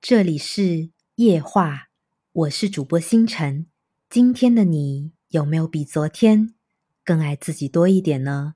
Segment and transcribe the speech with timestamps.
[0.00, 1.88] 这里是夜话，
[2.32, 3.66] 我是主播星辰。
[4.08, 6.54] 今天的你有没有比昨天
[7.04, 8.54] 更爱自己多一点呢？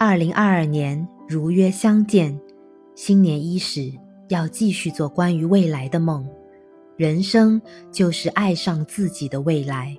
[0.00, 2.40] 二零二二年如约相见，
[2.96, 3.92] 新年伊始，
[4.28, 6.28] 要继续做关于未来的梦。
[6.96, 9.96] 人生就是爱上自己的未来。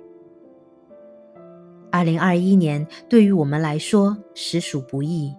[1.96, 5.34] 二零二一年对于我们来说实属不易，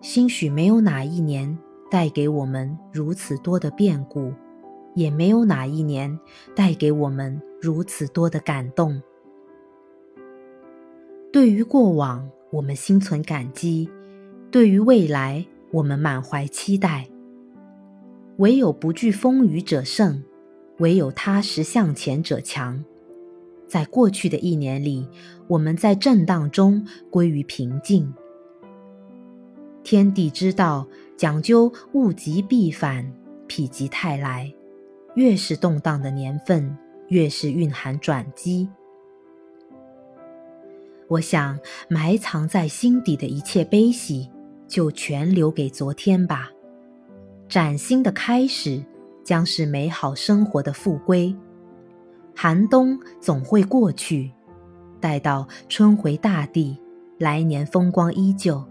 [0.00, 1.58] 兴许没有哪一年
[1.90, 4.32] 带给我们如此多的变故，
[4.94, 6.18] 也没有哪一年
[6.56, 9.02] 带给我们如此多的感动。
[11.30, 13.86] 对于过往，我们心存感激；
[14.50, 17.06] 对于未来，我们满怀期待。
[18.38, 20.24] 唯有不惧风雨者胜，
[20.78, 22.82] 唯有踏实向前者强。
[23.70, 25.08] 在过去的一年里，
[25.46, 28.12] 我们在震荡中归于平静。
[29.84, 30.84] 天地之道
[31.16, 33.08] 讲究物极必反，
[33.48, 34.52] 否极泰来。
[35.14, 36.76] 越是动荡的年份，
[37.10, 38.68] 越是蕴含转机。
[41.06, 41.56] 我想，
[41.88, 44.28] 埋藏在心底的一切悲喜，
[44.66, 46.50] 就全留给昨天吧。
[47.48, 48.84] 崭新的开始，
[49.24, 51.32] 将是美好生活的复归。
[52.34, 54.30] 寒冬总会过去，
[55.00, 56.78] 待到春回大地，
[57.18, 58.62] 来年风光依旧。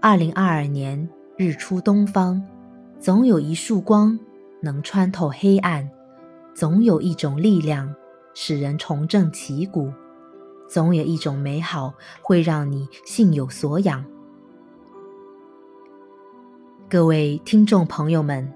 [0.00, 2.42] 二零二二年日出东方，
[2.98, 4.18] 总有一束光
[4.60, 5.88] 能穿透黑暗，
[6.54, 7.94] 总有一种力量
[8.34, 9.92] 使人重振旗鼓，
[10.68, 14.04] 总有一种美好会让你心有所养。
[16.88, 18.50] 各位听众朋友们，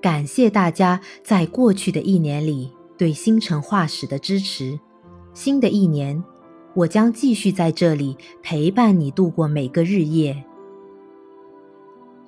[0.00, 2.70] 感谢大家在过去的一年里。
[2.96, 4.78] 对星辰画室的支持，
[5.34, 6.22] 新的一年，
[6.74, 10.44] 我将继续在这里陪伴你度过每个日夜。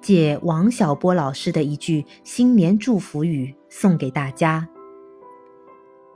[0.01, 4.69] 借王小波老师的一句新年祝福语送给大家：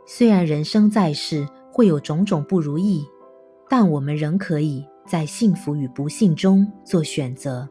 [0.05, 3.07] 虽然人生在世会有种种不如意，
[3.69, 7.69] 但我们仍可以在幸福与不幸中做选择。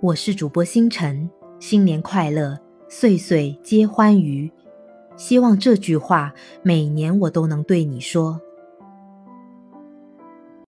[0.00, 2.56] 我是主播星辰，新年快乐！
[2.88, 4.50] 岁岁皆欢愉，
[5.16, 6.32] 希望这句话
[6.62, 8.40] 每年我都能对你说。